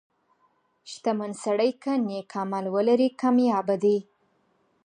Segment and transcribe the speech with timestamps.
[0.91, 3.97] •شتمن سړی که نیک عمل ولري، کامیابه دی.